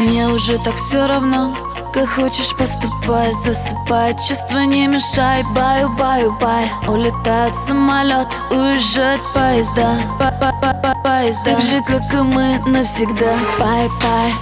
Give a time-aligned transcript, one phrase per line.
[0.00, 1.56] Мне уже так все равно
[1.92, 6.70] Как хочешь поступай, засыпай Чувства не мешай, баю, баю, бай.
[6.86, 10.00] Улетает самолет, уезжает поезда.
[10.18, 11.44] Па- па- па- па- Поезда.
[11.44, 13.32] Так же, как и мы навсегда.
[13.58, 14.32] Пай, пай,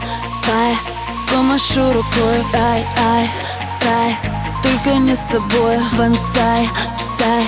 [0.47, 0.77] пай.
[1.29, 3.31] Помашу рукой, ай, ай,
[3.85, 4.36] рай
[4.87, 6.69] Только не с тобой, вансай,
[7.19, 7.43] сай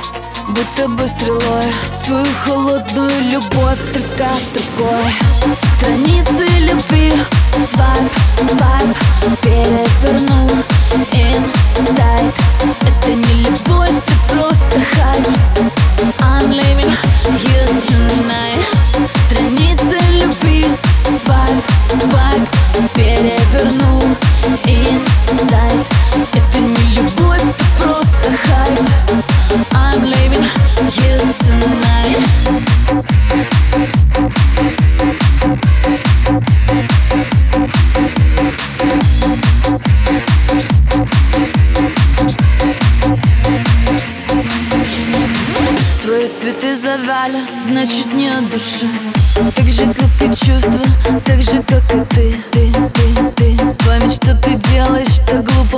[0.48, 1.73] Будто бы стрелой.
[2.05, 5.12] Свою холодную любовь только другой
[5.77, 7.12] Страницы любви
[7.73, 8.97] Свайп, свайп
[9.41, 10.51] Переверну.
[11.12, 12.34] Инсайд
[12.83, 15.28] Это не любовь, ты просто хайп.
[16.20, 16.50] I'm
[46.41, 48.87] цветы завяли, значит не от души
[49.55, 50.81] Так же, как и чувства,
[51.25, 52.34] так же, как и ты.
[52.53, 53.56] Ты, ты, ты
[53.87, 55.78] Память, что ты делаешь, так глупо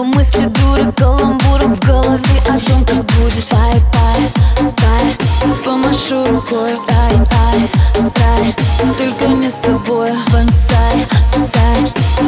[6.50, 7.70] Помашу рукой, ай, ай,
[8.02, 8.54] ай
[8.98, 11.84] Только не с тобой, бонсай, сай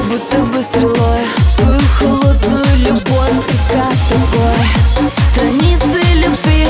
[0.08, 1.20] Будто бы стрелой.
[1.54, 5.10] Свою холодную любовь, ты как такой?
[5.10, 6.68] Страницы любви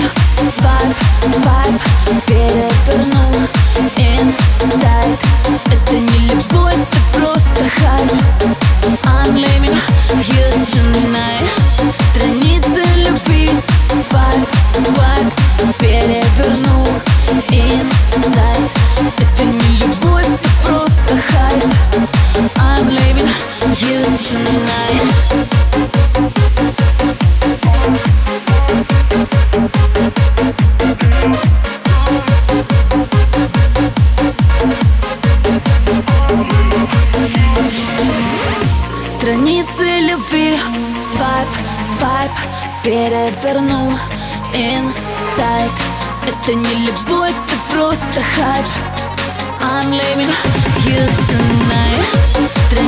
[39.72, 40.58] Страницы любви.
[41.12, 41.48] Свайп,
[41.96, 42.32] свайп.
[42.84, 43.96] Переверну
[44.54, 45.70] Инсайд
[46.26, 48.66] Это не любовь, ты просто хайп.
[49.60, 50.34] I'm leaving
[50.86, 52.81] you tonight